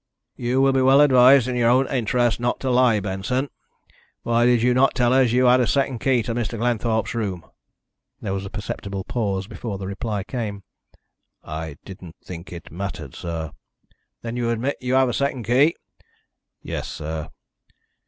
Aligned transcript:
"You 0.35 0.61
will 0.61 0.73
be 0.73 0.81
well 0.81 0.99
advised, 0.99 1.47
in 1.47 1.55
your 1.55 1.69
own 1.69 1.85
interests, 1.89 2.39
not 2.39 2.59
to 2.61 2.71
lie, 2.71 2.99
Benson. 2.99 3.51
Why 4.23 4.47
did 4.47 4.63
you 4.63 4.73
not 4.73 4.95
tell 4.95 5.13
us 5.13 5.31
you 5.31 5.45
had 5.45 5.59
a 5.59 5.67
second 5.67 5.99
key 5.99 6.23
to 6.23 6.33
Mr. 6.33 6.57
Glenthorpe's 6.57 7.13
room?" 7.13 7.45
There 8.19 8.33
was 8.33 8.43
a 8.43 8.49
perceptible 8.49 9.03
pause 9.03 9.45
before 9.45 9.77
the 9.77 9.85
reply 9.85 10.23
came. 10.23 10.63
"I 11.43 11.77
didn't 11.85 12.15
think 12.25 12.51
it 12.51 12.71
mattered, 12.71 13.13
sir." 13.13 13.51
"Then 14.23 14.35
you 14.37 14.49
admit 14.49 14.77
you 14.81 14.95
have 14.95 15.07
a 15.07 15.13
second 15.13 15.43
key?" 15.45 15.75
"Yes, 16.63 16.87
sir." 16.89 17.29